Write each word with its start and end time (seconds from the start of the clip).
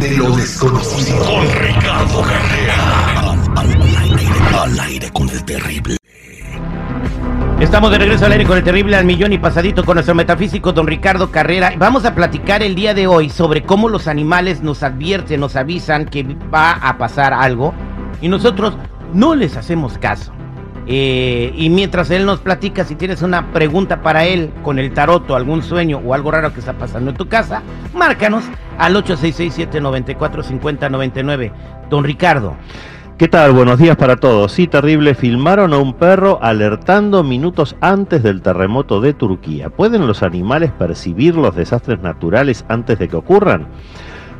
De 0.00 0.16
lo 0.16 0.34
desconocido. 0.34 1.18
Con 1.24 1.46
Ricardo 1.60 2.22
Carrera. 2.22 3.32
Al, 3.56 3.68
al 3.72 3.82
aire, 3.98 4.26
al 4.58 4.80
aire 4.80 5.10
con 5.10 5.28
el 5.28 5.44
terrible. 5.44 5.96
Estamos 7.60 7.90
de 7.90 7.98
regreso 7.98 8.24
al 8.24 8.32
aire 8.32 8.46
con 8.46 8.56
el 8.56 8.64
terrible 8.64 8.96
al 8.96 9.04
millón 9.04 9.34
y 9.34 9.38
pasadito 9.38 9.84
con 9.84 9.96
nuestro 9.96 10.14
metafísico 10.14 10.72
don 10.72 10.86
Ricardo 10.86 11.30
Carrera. 11.30 11.74
Vamos 11.76 12.06
a 12.06 12.14
platicar 12.14 12.62
el 12.62 12.74
día 12.74 12.94
de 12.94 13.06
hoy 13.06 13.28
sobre 13.28 13.62
cómo 13.62 13.90
los 13.90 14.08
animales 14.08 14.62
nos 14.62 14.82
advierten, 14.82 15.40
nos 15.40 15.54
avisan 15.54 16.06
que 16.06 16.22
va 16.52 16.72
a 16.72 16.96
pasar 16.96 17.34
algo 17.34 17.74
y 18.22 18.28
nosotros 18.28 18.78
no 19.12 19.34
les 19.34 19.58
hacemos 19.58 19.98
caso. 19.98 20.32
Eh, 20.92 21.54
y 21.56 21.70
mientras 21.70 22.10
él 22.10 22.26
nos 22.26 22.40
platica, 22.40 22.84
si 22.84 22.96
tienes 22.96 23.22
una 23.22 23.52
pregunta 23.52 24.02
para 24.02 24.24
él 24.24 24.50
con 24.64 24.80
el 24.80 24.92
tarot 24.92 25.30
o 25.30 25.36
algún 25.36 25.62
sueño 25.62 26.02
o 26.04 26.14
algo 26.14 26.32
raro 26.32 26.52
que 26.52 26.58
está 26.58 26.72
pasando 26.72 27.12
en 27.12 27.16
tu 27.16 27.28
casa, 27.28 27.62
márcanos 27.94 28.42
al 28.76 28.96
8667-945099. 28.96 31.52
Don 31.88 32.02
Ricardo. 32.02 32.56
¿Qué 33.18 33.28
tal? 33.28 33.52
Buenos 33.52 33.78
días 33.78 33.96
para 33.96 34.16
todos. 34.16 34.50
Sí, 34.50 34.66
terrible, 34.66 35.14
filmaron 35.14 35.72
a 35.74 35.78
un 35.78 35.94
perro 35.94 36.40
alertando 36.42 37.22
minutos 37.22 37.76
antes 37.80 38.24
del 38.24 38.42
terremoto 38.42 39.00
de 39.00 39.14
Turquía. 39.14 39.70
¿Pueden 39.70 40.08
los 40.08 40.24
animales 40.24 40.72
percibir 40.72 41.36
los 41.36 41.54
desastres 41.54 42.00
naturales 42.00 42.64
antes 42.68 42.98
de 42.98 43.06
que 43.06 43.14
ocurran? 43.14 43.68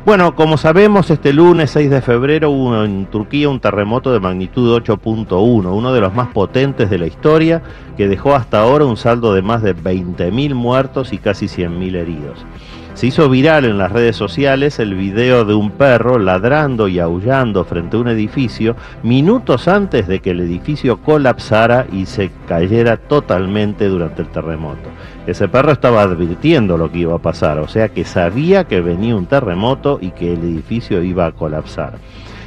Bueno, 0.03 0.35
como 0.35 0.57
sabemos, 0.57 1.11
este 1.11 1.31
lunes 1.31 1.69
6 1.69 1.91
de 1.91 2.01
febrero 2.01 2.49
hubo 2.49 2.83
en 2.83 3.05
Turquía 3.05 3.49
un 3.49 3.59
terremoto 3.59 4.11
de 4.11 4.19
magnitud 4.19 4.75
8.1, 4.81 5.71
uno 5.71 5.93
de 5.93 6.01
los 6.01 6.11
más 6.15 6.29
potentes 6.29 6.89
de 6.89 6.97
la 6.97 7.05
historia, 7.05 7.61
que 7.97 8.07
dejó 8.07 8.33
hasta 8.33 8.59
ahora 8.61 8.85
un 8.85 8.97
saldo 8.97 9.35
de 9.35 9.43
más 9.43 9.61
de 9.61 9.75
20.000 9.75 10.55
muertos 10.55 11.13
y 11.13 11.19
casi 11.19 11.45
100.000 11.45 11.95
heridos. 11.95 12.45
Se 12.93 13.07
hizo 13.07 13.29
viral 13.29 13.65
en 13.65 13.77
las 13.77 13.91
redes 13.91 14.15
sociales 14.15 14.77
el 14.77 14.93
video 14.95 15.43
de 15.43 15.53
un 15.53 15.71
perro 15.71 16.19
ladrando 16.19 16.87
y 16.87 16.99
aullando 16.99 17.63
frente 17.63 17.97
a 17.97 17.99
un 17.99 18.09
edificio 18.09 18.75
minutos 19.01 19.67
antes 19.67 20.07
de 20.07 20.19
que 20.19 20.31
el 20.31 20.41
edificio 20.41 21.01
colapsara 21.01 21.87
y 21.91 22.05
se 22.05 22.29
cayera 22.47 22.97
totalmente 22.97 23.87
durante 23.87 24.21
el 24.21 24.27
terremoto. 24.27 24.89
Ese 25.25 25.47
perro 25.47 25.71
estaba 25.71 26.03
advirtiendo 26.03 26.77
lo 26.77 26.91
que 26.91 26.99
iba 26.99 27.15
a 27.15 27.19
pasar, 27.19 27.59
o 27.59 27.67
sea 27.67 27.89
que 27.89 28.05
sabía 28.05 28.65
que 28.65 28.81
venía 28.81 29.15
un 29.15 29.25
terremoto 29.25 29.97
y 30.01 30.11
que 30.11 30.33
el 30.33 30.39
edificio 30.39 31.01
iba 31.01 31.25
a 31.25 31.31
colapsar. 31.31 31.93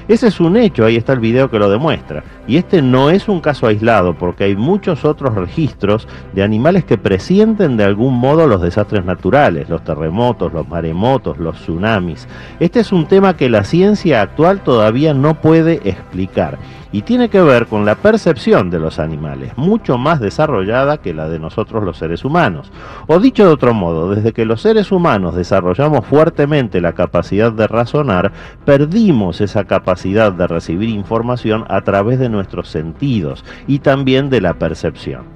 Ese 0.06 0.26
es 0.26 0.38
un 0.38 0.56
hecho, 0.56 0.84
ahí 0.84 0.96
está 0.96 1.14
el 1.14 1.20
video 1.20 1.50
que 1.50 1.58
lo 1.58 1.70
demuestra. 1.70 2.22
Y 2.46 2.58
este 2.58 2.82
no 2.82 3.08
es 3.08 3.28
un 3.28 3.40
caso 3.40 3.66
aislado, 3.66 4.14
porque 4.14 4.44
hay 4.44 4.56
muchos 4.56 5.04
otros 5.04 5.34
registros 5.34 6.06
de 6.34 6.42
animales 6.42 6.84
que 6.84 6.98
presienten 6.98 7.76
de 7.76 7.84
algún 7.84 8.14
modo 8.14 8.46
los 8.46 8.60
desastres 8.60 9.04
naturales, 9.04 9.68
los 9.68 9.82
terremotos, 9.82 10.52
los 10.52 10.68
maremotos, 10.68 11.38
los 11.38 11.56
tsunamis. 11.56 12.28
Este 12.60 12.80
es 12.80 12.92
un 12.92 13.06
tema 13.06 13.36
que 13.36 13.48
la 13.48 13.64
ciencia 13.64 14.20
actual 14.20 14.62
todavía 14.62 15.14
no 15.14 15.40
puede 15.40 15.80
explicar 15.88 16.58
y 16.94 17.02
tiene 17.02 17.28
que 17.28 17.42
ver 17.42 17.66
con 17.66 17.84
la 17.84 17.96
percepción 17.96 18.70
de 18.70 18.78
los 18.78 19.00
animales, 19.00 19.52
mucho 19.56 19.98
más 19.98 20.20
desarrollada 20.20 20.98
que 20.98 21.12
la 21.12 21.28
de 21.28 21.40
nosotros 21.40 21.82
los 21.82 21.98
seres 21.98 22.24
humanos. 22.24 22.70
O 23.08 23.18
dicho 23.18 23.44
de 23.44 23.52
otro 23.52 23.74
modo, 23.74 24.14
desde 24.14 24.32
que 24.32 24.44
los 24.44 24.60
seres 24.60 24.92
humanos 24.92 25.34
desarrollamos 25.34 26.06
fuertemente 26.06 26.80
la 26.80 26.92
capacidad 26.92 27.50
de 27.50 27.66
razonar, 27.66 28.30
perdimos 28.64 29.40
esa 29.40 29.64
capacidad 29.64 30.30
de 30.32 30.46
recibir 30.46 30.88
información 30.88 31.64
a 31.68 31.80
través 31.80 32.20
de 32.20 32.28
nuestros 32.28 32.68
sentidos 32.68 33.44
y 33.66 33.80
también 33.80 34.30
de 34.30 34.40
la 34.40 34.54
percepción. 34.54 35.33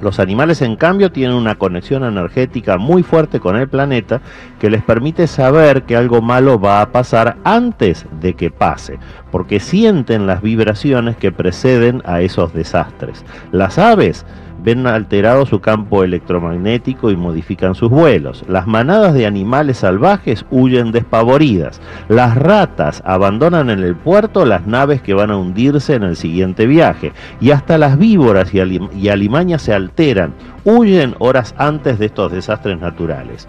Los 0.00 0.20
animales, 0.20 0.62
en 0.62 0.76
cambio, 0.76 1.10
tienen 1.10 1.36
una 1.36 1.54
conexión 1.54 2.04
energética 2.04 2.76
muy 2.76 3.02
fuerte 3.02 3.40
con 3.40 3.56
el 3.56 3.68
planeta 3.68 4.20
que 4.58 4.70
les 4.70 4.82
permite 4.82 5.26
saber 5.26 5.84
que 5.84 5.96
algo 5.96 6.20
malo 6.20 6.60
va 6.60 6.80
a 6.80 6.92
pasar 6.92 7.36
antes 7.44 8.06
de 8.20 8.34
que 8.34 8.50
pase, 8.50 8.98
porque 9.30 9.60
sienten 9.60 10.26
las 10.26 10.42
vibraciones 10.42 11.16
que 11.16 11.32
preceden 11.32 12.02
a 12.04 12.20
esos 12.20 12.52
desastres. 12.52 13.24
Las 13.52 13.78
aves 13.78 14.26
ven 14.66 14.84
alterado 14.88 15.46
su 15.46 15.60
campo 15.60 16.02
electromagnético 16.02 17.12
y 17.12 17.16
modifican 17.16 17.76
sus 17.76 17.88
vuelos. 17.88 18.44
Las 18.48 18.66
manadas 18.66 19.14
de 19.14 19.24
animales 19.24 19.76
salvajes 19.78 20.44
huyen 20.50 20.90
despavoridas. 20.90 21.80
Las 22.08 22.36
ratas 22.36 23.00
abandonan 23.06 23.70
en 23.70 23.78
el 23.78 23.94
puerto 23.94 24.44
las 24.44 24.66
naves 24.66 25.00
que 25.00 25.14
van 25.14 25.30
a 25.30 25.36
hundirse 25.36 25.94
en 25.94 26.02
el 26.02 26.16
siguiente 26.16 26.66
viaje. 26.66 27.12
Y 27.40 27.52
hasta 27.52 27.78
las 27.78 27.96
víboras 27.96 28.52
y, 28.52 28.58
y 28.92 29.08
alimañas 29.08 29.62
se 29.62 29.72
alteran, 29.72 30.34
huyen 30.64 31.14
horas 31.20 31.54
antes 31.58 32.00
de 32.00 32.06
estos 32.06 32.32
desastres 32.32 32.80
naturales. 32.80 33.46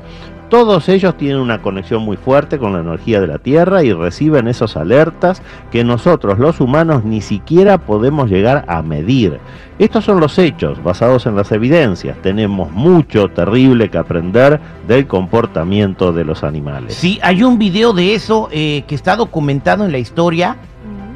Todos 0.49 0.87
ellos 0.87 1.17
tienen 1.17 1.39
una 1.39 1.61
conexión 1.61 2.03
muy 2.03 2.15
fuerte 2.15 2.57
con 2.57 2.71
la 2.71 2.79
energía 2.79 3.19
de 3.19 3.27
la 3.27 3.37
Tierra 3.37 3.83
y 3.83 3.91
reciben 3.91 4.47
esos 4.47 4.77
alertas 4.77 5.41
que 5.71 5.83
nosotros 5.83 6.39
los 6.39 6.61
humanos 6.61 7.03
ni 7.03 7.19
siquiera 7.19 7.77
podemos 7.77 8.29
llegar 8.29 8.63
a 8.69 8.81
medir. 8.81 9.39
Estos 9.77 10.05
son 10.05 10.21
los 10.21 10.39
hechos 10.39 10.81
basados 10.81 11.25
en 11.25 11.35
las 11.35 11.51
evidencias. 11.51 12.17
Tenemos 12.21 12.71
mucho 12.71 13.27
terrible 13.27 13.89
que 13.89 13.97
aprender 13.97 14.59
del 14.87 15.05
comportamiento 15.05 16.13
de 16.13 16.23
los 16.23 16.43
animales. 16.43 16.93
Sí, 16.93 17.19
hay 17.21 17.43
un 17.43 17.59
video 17.59 17.91
de 17.91 18.15
eso 18.15 18.47
eh, 18.51 18.85
que 18.87 18.95
está 18.95 19.17
documentado 19.17 19.83
en 19.83 19.91
la 19.91 19.97
historia. 19.97 20.55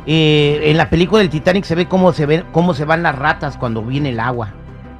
Eh, 0.05 0.61
en 0.65 0.77
la 0.77 0.89
película 0.89 1.19
del 1.19 1.29
Titanic 1.29 1.63
se 1.63 1.75
ve 1.75 1.87
cómo 1.87 2.11
se 2.11 2.25
ve 2.25 2.43
cómo 2.51 2.73
se 2.73 2.85
van 2.85 3.03
las 3.03 3.15
ratas 3.17 3.55
cuando 3.55 3.81
viene 3.81 4.09
el 4.09 4.19
agua. 4.19 4.49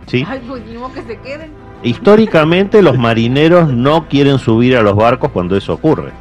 Sí. 0.06 0.24
Ay, 0.28 0.41
pues 0.47 0.64
ni 0.66 0.78
modo 0.78 0.94
que 0.94 1.02
se 1.02 1.18
queden. 1.18 1.52
Históricamente 1.84 2.81
los 2.81 2.97
marineros 2.97 3.74
no 3.74 4.08
quieren 4.08 4.40
subir 4.40 4.78
a 4.78 4.81
los 4.81 4.96
barcos 4.96 5.31
cuando 5.31 5.56
eso 5.56 5.74
ocurre. 5.74 6.12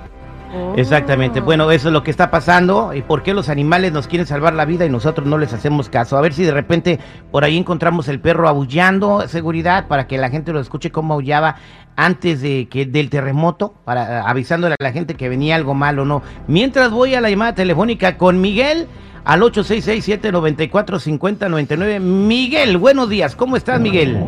Exactamente. 0.77 1.41
Bueno, 1.41 1.71
eso 1.71 1.89
es 1.89 1.93
lo 1.93 2.03
que 2.03 2.11
está 2.11 2.31
pasando. 2.31 2.93
¿Y 2.95 3.03
por 3.03 3.23
qué 3.23 3.35
los 3.35 3.49
animales 3.49 3.93
nos 3.93 4.09
quieren 4.09 4.27
salvar 4.27 4.55
la 4.55 4.65
vida 4.65 4.87
y 4.87 4.91
nosotros 4.91 5.27
no 5.27 5.39
les 5.39 5.53
hacemos 5.53 5.89
caso? 5.89 6.17
A 6.17 6.21
ver 6.21 6.33
si 6.33 6.45
de 6.45 6.53
repente 6.53 6.99
por 7.31 7.45
ahí 7.45 7.57
encontramos 7.57 8.09
el 8.09 8.21
perro 8.21 8.49
aullando, 8.49 9.27
seguridad, 9.29 9.87
para 9.89 10.07
que 10.07 10.19
la 10.19 10.31
gente 10.31 10.53
lo 10.53 10.61
escuche 10.61 10.91
cómo 10.91 11.15
aullaba 11.15 11.57
antes 11.97 12.41
de 12.41 12.69
que 12.69 12.87
del 12.87 13.11
terremoto, 13.11 13.75
para 13.85 14.23
avisándole 14.23 14.77
a 14.79 14.83
la 14.83 14.93
gente 14.93 15.15
que 15.15 15.29
venía 15.29 15.57
algo 15.57 15.75
mal 15.75 15.99
o 15.99 16.05
no. 16.05 16.23
Mientras 16.47 16.91
voy 16.91 17.15
a 17.15 17.21
la 17.21 17.31
llamada 17.31 17.55
telefónica 17.55 18.17
con 18.17 18.41
Miguel 18.41 18.87
al 19.25 19.43
8667-945099. 19.43 22.01
Miguel, 22.01 22.79
buenos 22.79 23.09
días. 23.09 23.37
¿Cómo 23.37 23.57
estás, 23.57 23.81
Miguel? 23.81 24.19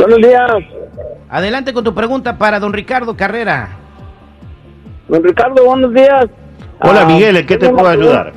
Buenos 0.00 0.18
días, 0.18 0.50
Adelante 1.28 1.74
con 1.74 1.84
tu 1.84 1.94
pregunta 1.94 2.38
para 2.38 2.58
don 2.58 2.72
Ricardo 2.72 3.14
Carrera. 3.16 3.68
don 5.08 5.22
Ricardo, 5.22 5.62
buenos 5.64 5.92
días. 5.92 6.24
Hola 6.80 7.02
Ah, 7.02 7.04
Miguel, 7.04 7.36
¿en 7.36 7.46
qué 7.46 7.58
te 7.58 7.68
puedo 7.68 7.86
ayudar? 7.86 8.32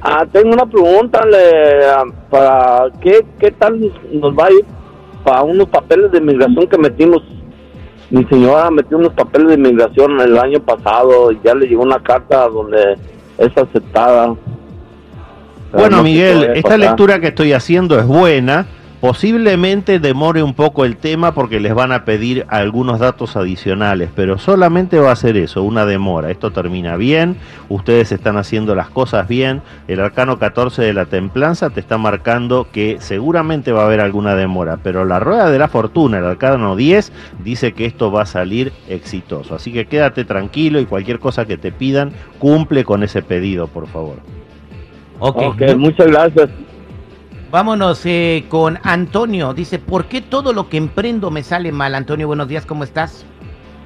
Ah, 0.00 0.24
tengo 0.30 0.50
una 0.52 0.64
pregunta, 0.66 1.24
le, 1.26 1.84
ah, 1.86 2.04
para 2.30 2.84
qué, 3.00 3.26
qué 3.40 3.50
tal 3.50 3.80
nos 4.12 4.32
va 4.32 4.46
a 4.46 4.52
ir 4.52 4.64
para 5.24 5.42
unos 5.42 5.68
papeles 5.68 6.12
de 6.12 6.18
inmigración 6.18 6.68
que 6.68 6.78
metimos. 6.78 7.20
Mi 8.10 8.24
señora 8.26 8.70
metió 8.70 8.96
unos 8.96 9.12
papeles 9.14 9.48
de 9.48 9.54
inmigración 9.54 10.20
el 10.20 10.38
año 10.38 10.60
pasado 10.60 11.32
y 11.32 11.40
ya 11.44 11.52
le 11.54 11.66
llegó 11.66 11.82
una 11.82 12.00
carta 12.00 12.48
donde 12.48 12.96
es 13.38 13.56
aceptada. 13.56 14.34
Bueno 15.72 15.96
no 15.96 15.96
qué 15.98 16.02
Miguel, 16.04 16.50
esta 16.54 16.76
lectura 16.76 17.18
que 17.18 17.28
estoy 17.28 17.52
haciendo 17.54 17.98
es 17.98 18.06
buena. 18.06 18.66
Posiblemente 19.00 19.98
demore 19.98 20.42
un 20.42 20.52
poco 20.52 20.84
el 20.84 20.98
tema 20.98 21.32
porque 21.32 21.58
les 21.58 21.72
van 21.72 21.90
a 21.90 22.04
pedir 22.04 22.44
algunos 22.48 22.98
datos 22.98 23.34
adicionales, 23.34 24.10
pero 24.14 24.36
solamente 24.36 24.98
va 24.98 25.10
a 25.10 25.16
ser 25.16 25.38
eso, 25.38 25.62
una 25.62 25.86
demora. 25.86 26.30
Esto 26.30 26.50
termina 26.50 26.96
bien, 26.96 27.36
ustedes 27.70 28.12
están 28.12 28.36
haciendo 28.36 28.74
las 28.74 28.90
cosas 28.90 29.26
bien. 29.26 29.62
El 29.88 30.00
arcano 30.00 30.38
14 30.38 30.82
de 30.82 30.92
la 30.92 31.06
templanza 31.06 31.70
te 31.70 31.80
está 31.80 31.96
marcando 31.96 32.68
que 32.70 32.98
seguramente 33.00 33.72
va 33.72 33.84
a 33.84 33.86
haber 33.86 34.00
alguna 34.00 34.34
demora, 34.34 34.78
pero 34.82 35.06
la 35.06 35.18
rueda 35.18 35.50
de 35.50 35.58
la 35.58 35.68
fortuna, 35.68 36.18
el 36.18 36.26
arcano 36.26 36.76
10, 36.76 37.10
dice 37.42 37.72
que 37.72 37.86
esto 37.86 38.12
va 38.12 38.22
a 38.22 38.26
salir 38.26 38.70
exitoso. 38.86 39.54
Así 39.54 39.72
que 39.72 39.86
quédate 39.86 40.26
tranquilo 40.26 40.78
y 40.78 40.84
cualquier 40.84 41.20
cosa 41.20 41.46
que 41.46 41.56
te 41.56 41.72
pidan, 41.72 42.12
cumple 42.38 42.84
con 42.84 43.02
ese 43.02 43.22
pedido, 43.22 43.66
por 43.66 43.86
favor. 43.86 44.16
Ok. 45.20 45.42
Ok, 45.42 45.76
muchas 45.78 46.06
gracias. 46.06 46.50
Vámonos 47.50 48.02
eh, 48.04 48.44
con 48.48 48.78
Antonio. 48.84 49.52
Dice, 49.54 49.80
¿por 49.80 50.04
qué 50.04 50.20
todo 50.20 50.52
lo 50.52 50.68
que 50.68 50.76
emprendo 50.76 51.32
me 51.32 51.42
sale 51.42 51.72
mal? 51.72 51.96
Antonio, 51.96 52.28
buenos 52.28 52.46
días, 52.46 52.64
¿cómo 52.64 52.84
estás? 52.84 53.24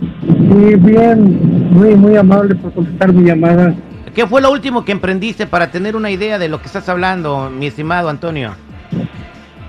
Sí, 0.00 0.74
bien, 0.76 1.70
muy, 1.72 1.94
muy 1.94 2.16
amable 2.16 2.54
por 2.56 2.74
contestar 2.74 3.14
mi 3.14 3.24
llamada. 3.24 3.74
¿Qué 4.14 4.26
fue 4.26 4.42
lo 4.42 4.52
último 4.52 4.84
que 4.84 4.92
emprendiste 4.92 5.46
para 5.46 5.70
tener 5.70 5.96
una 5.96 6.10
idea 6.10 6.38
de 6.38 6.48
lo 6.48 6.60
que 6.60 6.66
estás 6.66 6.90
hablando, 6.90 7.50
mi 7.50 7.66
estimado 7.68 8.10
Antonio? 8.10 8.52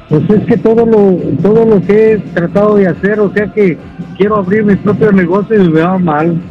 Pues 0.09 0.30
es 0.30 0.45
que 0.45 0.57
todo 0.57 0.86
lo, 0.86 1.18
todo 1.42 1.65
lo 1.65 1.81
que 1.81 2.13
he 2.13 2.18
tratado 2.18 2.75
de 2.75 2.88
hacer, 2.88 3.21
o 3.21 3.31
sea 3.33 3.47
que 3.53 3.77
quiero 4.18 4.36
abrir 4.36 4.65
mi 4.65 4.75
propio 4.75 5.12
negocio 5.13 5.63
y 5.63 5.69
me 5.69 5.81
va 5.81 5.97
mal. 5.97 6.42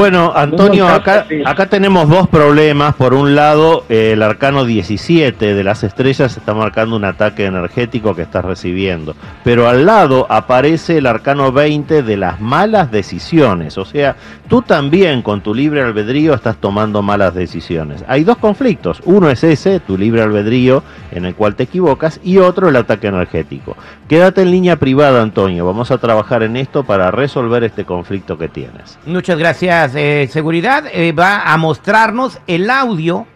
Bueno, 0.00 0.32
Antonio, 0.34 0.88
acá, 0.88 1.26
acá 1.44 1.66
tenemos 1.66 2.08
dos 2.08 2.26
problemas. 2.26 2.94
Por 2.94 3.12
un 3.12 3.34
lado, 3.34 3.84
eh, 3.90 4.12
el 4.14 4.22
arcano 4.22 4.64
17 4.64 5.52
de 5.52 5.62
las 5.62 5.84
estrellas 5.84 6.38
está 6.38 6.54
marcando 6.54 6.96
un 6.96 7.04
ataque 7.04 7.44
energético 7.44 8.14
que 8.16 8.22
estás 8.22 8.42
recibiendo. 8.42 9.14
Pero 9.44 9.68
al 9.68 9.84
lado 9.84 10.26
aparece 10.30 10.96
el 10.96 11.06
arcano 11.06 11.52
20 11.52 12.02
de 12.02 12.16
las 12.16 12.40
malas 12.40 12.90
decisiones. 12.90 13.76
O 13.76 13.84
sea, 13.84 14.16
tú 14.48 14.62
también 14.62 15.20
con 15.20 15.42
tu 15.42 15.54
libre 15.54 15.82
albedrío 15.82 16.32
estás 16.32 16.56
tomando 16.56 17.02
malas 17.02 17.34
decisiones. 17.34 18.02
Hay 18.08 18.24
dos 18.24 18.38
conflictos. 18.38 19.02
Uno 19.04 19.28
es 19.28 19.44
ese, 19.44 19.80
tu 19.80 19.98
libre 19.98 20.22
albedrío, 20.22 20.82
en 21.12 21.26
el 21.26 21.34
cual 21.34 21.56
te 21.56 21.64
equivocas, 21.64 22.20
y 22.24 22.38
otro 22.38 22.70
el 22.70 22.76
ataque 22.76 23.08
energético. 23.08 23.76
Quédate 24.08 24.40
en 24.40 24.50
línea 24.50 24.76
privada, 24.76 25.20
Antonio. 25.20 25.66
Vamos 25.66 25.90
a 25.90 25.98
trabajar 25.98 26.42
en 26.42 26.56
esto 26.56 26.84
para 26.84 27.10
resolver 27.10 27.64
este 27.64 27.84
conflicto 27.84 28.38
que 28.38 28.48
tienes. 28.48 28.98
Muchas 29.04 29.38
gracias. 29.38 29.89
Seguridad 29.92 30.84
eh, 30.92 31.12
va 31.12 31.52
a 31.52 31.56
mostrarnos 31.56 32.40
el 32.46 32.70
audio 32.70 33.26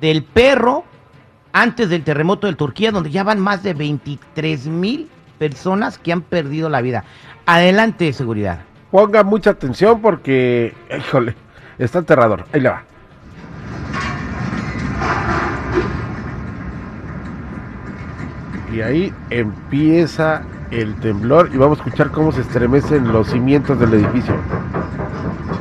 del 0.00 0.24
perro 0.24 0.84
antes 1.52 1.88
del 1.88 2.02
terremoto 2.02 2.46
de 2.46 2.54
Turquía, 2.54 2.90
donde 2.90 3.10
ya 3.10 3.22
van 3.22 3.40
más 3.40 3.62
de 3.62 3.74
23 3.74 4.66
mil 4.66 5.08
personas 5.38 5.98
que 5.98 6.12
han 6.12 6.22
perdido 6.22 6.68
la 6.68 6.80
vida. 6.80 7.04
Adelante, 7.46 8.12
seguridad. 8.12 8.60
Ponga 8.90 9.22
mucha 9.22 9.50
atención 9.50 10.00
porque, 10.00 10.74
híjole, 10.96 11.34
está 11.78 12.00
aterrador. 12.00 12.44
Ahí 12.52 12.60
le 12.60 12.68
va. 12.68 12.82
Y 18.72 18.80
ahí 18.80 19.12
empieza 19.30 20.42
el 20.70 20.96
temblor 20.96 21.50
y 21.52 21.56
vamos 21.56 21.78
a 21.78 21.84
escuchar 21.84 22.10
cómo 22.10 22.32
se 22.32 22.40
estremecen 22.40 23.12
los 23.12 23.28
cimientos 23.28 23.78
del 23.78 23.94
edificio. 23.94 24.34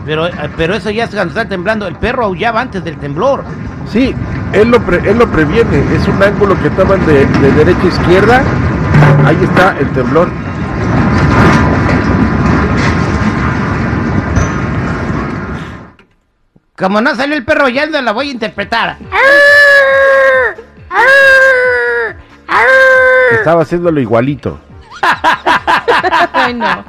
Pero, 0.05 0.27
eh, 0.27 0.33
pero 0.57 0.73
eso 0.75 0.89
ya 0.91 1.05
es 1.05 1.09
cuando 1.11 1.29
está 1.29 1.47
temblando. 1.47 1.87
El 1.87 1.95
perro 1.95 2.25
aullaba 2.25 2.61
antes 2.61 2.83
del 2.83 2.97
temblor. 2.97 3.43
Sí, 3.91 4.13
él 4.53 4.69
lo, 4.69 4.79
pre- 4.81 5.09
él 5.09 5.17
lo 5.17 5.27
previene. 5.29 5.83
Es 5.95 6.07
un 6.07 6.21
ángulo 6.21 6.59
que 6.61 6.69
toman 6.71 7.05
de, 7.05 7.25
de 7.25 7.51
derecha 7.53 7.81
a 7.83 7.87
izquierda. 7.87 8.41
Ahí 9.25 9.37
está 9.43 9.75
el 9.79 9.89
temblor. 9.91 10.27
Como 16.77 17.01
no 17.01 17.15
salió 17.15 17.35
el 17.35 17.45
perro 17.45 17.65
aullando, 17.65 18.01
la 18.01 18.11
voy 18.11 18.29
a 18.29 18.31
interpretar. 18.31 18.97
Estaba 23.31 23.61
haciéndolo 23.63 23.99
igualito. 23.99 24.59
Ay, 26.33 26.53
no. 26.53 26.83